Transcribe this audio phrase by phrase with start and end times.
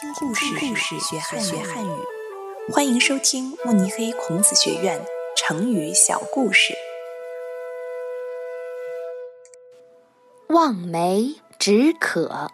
[0.00, 1.90] 听故事，学汉语。
[2.72, 5.04] 欢迎收听慕尼黑孔子学院
[5.36, 6.72] 成语小故事。
[10.48, 12.50] 望梅止渴。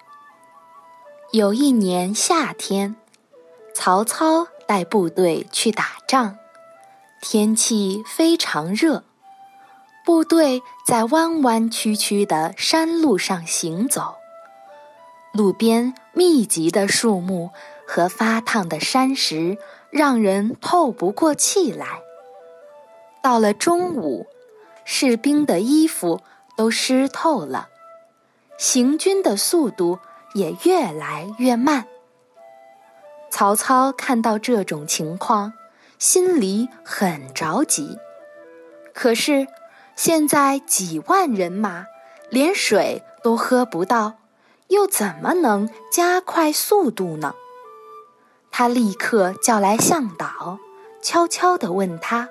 [1.30, 2.96] 有一年夏天，
[3.72, 6.36] 曹操带部队去打仗，
[7.22, 9.04] 天气非常热，
[10.04, 14.16] 部队在弯弯曲曲的山路上行走。
[15.36, 17.50] 路边密集的树木
[17.86, 19.58] 和发烫的山石
[19.90, 22.00] 让人透不过气来。
[23.22, 24.26] 到了中午，
[24.84, 26.22] 士兵的衣服
[26.56, 27.68] 都湿透了，
[28.56, 29.98] 行军的速度
[30.32, 31.86] 也越来越慢。
[33.30, 35.52] 曹操看到这种情况，
[35.98, 37.98] 心里很着急。
[38.94, 39.46] 可是
[39.94, 41.86] 现在几万人马，
[42.30, 44.14] 连水都喝不到。
[44.68, 47.34] 又怎么能加快速度呢？
[48.50, 50.58] 他立刻叫来向导，
[51.02, 52.28] 悄悄地问他：“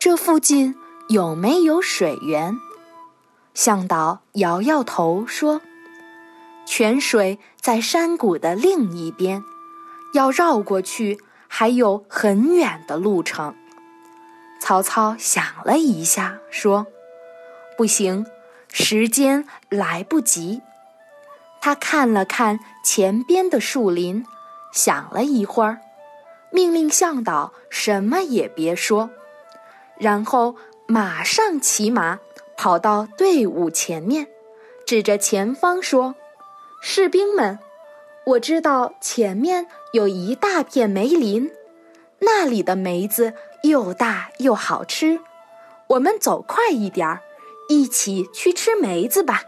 [0.00, 0.74] 这附近
[1.08, 2.56] 有没有水源？”
[3.54, 5.60] 向导摇摇头说
[6.66, 9.42] ：“泉水在山谷的另一边，
[10.14, 13.54] 要绕过去还有很远的路程。”
[14.60, 16.86] 曹操想了一下，说
[17.76, 18.26] ：“不行，
[18.72, 20.62] 时间来不及。”
[21.60, 24.24] 他看了看前边的树林，
[24.72, 25.80] 想了一会儿，
[26.50, 29.10] 命令向导什么也别说，
[29.98, 32.20] 然后马上骑马
[32.56, 34.28] 跑到队伍前面，
[34.86, 36.14] 指着前方说
[36.80, 37.58] ：“士兵们，
[38.24, 41.50] 我知道前面有一大片梅林，
[42.20, 45.20] 那里的梅子又大又好吃，
[45.88, 47.20] 我们走快一点儿，
[47.68, 49.42] 一起去吃梅子吧。”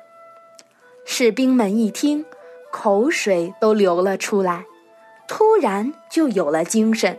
[1.04, 2.24] 士兵们一听，
[2.70, 4.64] 口水都流了出来，
[5.26, 7.18] 突然就有了精神，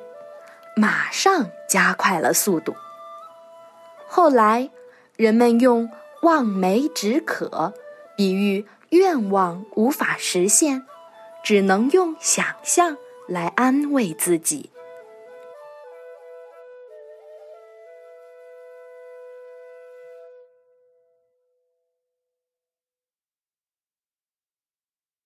[0.76, 2.74] 马上加快了速度。
[4.08, 4.70] 后来，
[5.16, 5.90] 人们用
[6.24, 7.74] “望梅止渴”
[8.16, 10.86] 比喻愿望无法实现，
[11.44, 12.98] 只能用想象
[13.28, 14.70] 来安慰自己。